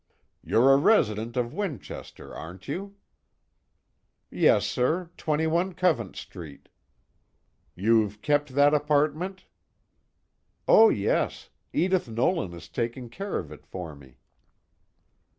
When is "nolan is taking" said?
12.09-13.09